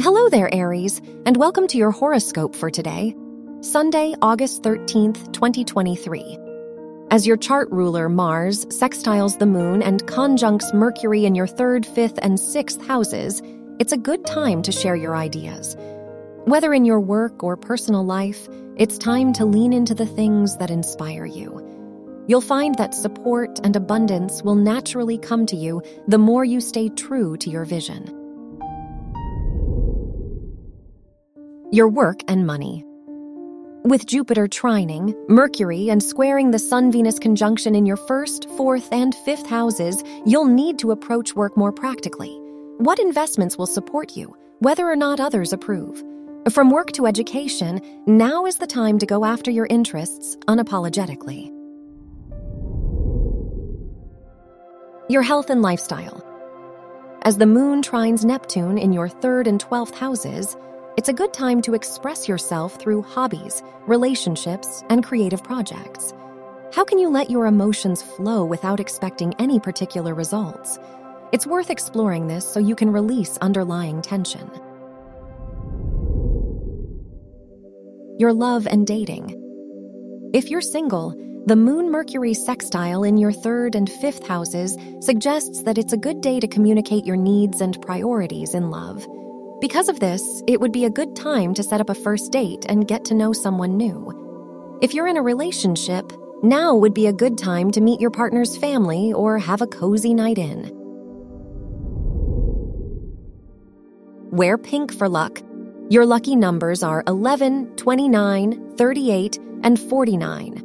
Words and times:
Hello 0.00 0.28
there, 0.28 0.48
Aries, 0.54 1.00
and 1.26 1.36
welcome 1.36 1.66
to 1.66 1.76
your 1.76 1.90
horoscope 1.90 2.54
for 2.54 2.70
today, 2.70 3.16
Sunday, 3.62 4.14
August 4.22 4.62
13th, 4.62 5.32
2023. 5.32 6.38
As 7.10 7.26
your 7.26 7.36
chart 7.36 7.68
ruler, 7.72 8.08
Mars, 8.08 8.64
sextiles 8.66 9.40
the 9.40 9.46
moon 9.46 9.82
and 9.82 10.06
conjuncts 10.06 10.72
Mercury 10.72 11.24
in 11.24 11.34
your 11.34 11.48
third, 11.48 11.84
fifth, 11.84 12.16
and 12.22 12.38
sixth 12.38 12.80
houses, 12.86 13.42
it's 13.80 13.92
a 13.92 13.96
good 13.96 14.24
time 14.24 14.62
to 14.62 14.70
share 14.70 14.94
your 14.94 15.16
ideas. 15.16 15.76
Whether 16.44 16.72
in 16.72 16.84
your 16.84 17.00
work 17.00 17.42
or 17.42 17.56
personal 17.56 18.04
life, 18.04 18.48
it's 18.76 18.98
time 18.98 19.32
to 19.32 19.44
lean 19.44 19.72
into 19.72 19.96
the 19.96 20.06
things 20.06 20.58
that 20.58 20.70
inspire 20.70 21.26
you. 21.26 22.24
You'll 22.28 22.40
find 22.40 22.76
that 22.76 22.94
support 22.94 23.58
and 23.64 23.74
abundance 23.74 24.44
will 24.44 24.54
naturally 24.54 25.18
come 25.18 25.44
to 25.46 25.56
you 25.56 25.82
the 26.06 26.18
more 26.18 26.44
you 26.44 26.60
stay 26.60 26.88
true 26.88 27.36
to 27.38 27.50
your 27.50 27.64
vision. 27.64 28.17
Your 31.70 31.88
work 31.88 32.22
and 32.28 32.46
money. 32.46 32.82
With 33.84 34.06
Jupiter 34.06 34.48
trining, 34.48 35.14
Mercury, 35.28 35.90
and 35.90 36.02
squaring 36.02 36.50
the 36.50 36.58
Sun 36.58 36.92
Venus 36.92 37.18
conjunction 37.18 37.74
in 37.74 37.84
your 37.84 37.98
first, 37.98 38.48
fourth, 38.56 38.90
and 38.90 39.14
fifth 39.14 39.46
houses, 39.46 40.02
you'll 40.24 40.46
need 40.46 40.78
to 40.78 40.92
approach 40.92 41.36
work 41.36 41.58
more 41.58 41.70
practically. 41.70 42.34
What 42.78 42.98
investments 42.98 43.58
will 43.58 43.66
support 43.66 44.16
you, 44.16 44.34
whether 44.60 44.90
or 44.90 44.96
not 44.96 45.20
others 45.20 45.52
approve? 45.52 46.02
From 46.50 46.70
work 46.70 46.92
to 46.92 47.04
education, 47.04 47.82
now 48.06 48.46
is 48.46 48.56
the 48.56 48.66
time 48.66 48.98
to 49.00 49.04
go 49.04 49.26
after 49.26 49.50
your 49.50 49.66
interests 49.66 50.38
unapologetically. 50.46 51.52
Your 55.10 55.20
health 55.20 55.50
and 55.50 55.60
lifestyle. 55.60 56.24
As 57.22 57.36
the 57.36 57.44
moon 57.44 57.82
trines 57.82 58.24
Neptune 58.24 58.78
in 58.78 58.94
your 58.94 59.10
third 59.10 59.46
and 59.46 59.60
twelfth 59.60 59.98
houses, 59.98 60.56
it's 60.98 61.08
a 61.08 61.12
good 61.12 61.32
time 61.32 61.62
to 61.62 61.74
express 61.74 62.26
yourself 62.26 62.74
through 62.80 63.02
hobbies, 63.02 63.62
relationships, 63.86 64.82
and 64.90 65.04
creative 65.04 65.44
projects. 65.44 66.12
How 66.74 66.82
can 66.82 66.98
you 66.98 67.08
let 67.08 67.30
your 67.30 67.46
emotions 67.46 68.02
flow 68.02 68.44
without 68.44 68.80
expecting 68.80 69.32
any 69.38 69.60
particular 69.60 70.12
results? 70.12 70.76
It's 71.30 71.46
worth 71.46 71.70
exploring 71.70 72.26
this 72.26 72.44
so 72.44 72.58
you 72.58 72.74
can 72.74 72.90
release 72.90 73.38
underlying 73.38 74.02
tension. 74.02 74.50
Your 78.18 78.32
love 78.32 78.66
and 78.66 78.84
dating. 78.84 79.40
If 80.34 80.50
you're 80.50 80.60
single, 80.60 81.14
the 81.46 81.54
Moon 81.54 81.92
Mercury 81.92 82.34
sextile 82.34 83.04
in 83.04 83.18
your 83.18 83.30
third 83.30 83.76
and 83.76 83.88
fifth 83.88 84.26
houses 84.26 84.76
suggests 85.00 85.62
that 85.62 85.78
it's 85.78 85.92
a 85.92 85.96
good 85.96 86.20
day 86.22 86.40
to 86.40 86.48
communicate 86.48 87.06
your 87.06 87.16
needs 87.16 87.60
and 87.60 87.80
priorities 87.82 88.52
in 88.52 88.70
love. 88.70 89.06
Because 89.60 89.88
of 89.88 89.98
this, 89.98 90.40
it 90.46 90.60
would 90.60 90.70
be 90.70 90.84
a 90.84 90.90
good 90.90 91.16
time 91.16 91.52
to 91.54 91.64
set 91.64 91.80
up 91.80 91.90
a 91.90 91.94
first 91.94 92.30
date 92.30 92.64
and 92.68 92.86
get 92.86 93.04
to 93.06 93.14
know 93.14 93.32
someone 93.32 93.76
new. 93.76 94.78
If 94.80 94.94
you're 94.94 95.08
in 95.08 95.16
a 95.16 95.22
relationship, 95.22 96.12
now 96.44 96.76
would 96.76 96.94
be 96.94 97.08
a 97.08 97.12
good 97.12 97.36
time 97.36 97.72
to 97.72 97.80
meet 97.80 98.00
your 98.00 98.12
partner's 98.12 98.56
family 98.56 99.12
or 99.12 99.36
have 99.38 99.60
a 99.60 99.66
cozy 99.66 100.14
night 100.14 100.38
in. 100.38 100.70
Wear 104.30 104.58
pink 104.58 104.94
for 104.94 105.08
luck. 105.08 105.42
Your 105.90 106.06
lucky 106.06 106.36
numbers 106.36 106.84
are 106.84 107.02
11, 107.08 107.74
29, 107.74 108.76
38, 108.76 109.38
and 109.64 109.80
49. 109.80 110.62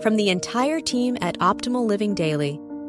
From 0.00 0.16
the 0.16 0.30
entire 0.30 0.80
team 0.80 1.18
at 1.20 1.38
Optimal 1.40 1.86
Living 1.86 2.14
Daily, 2.14 2.58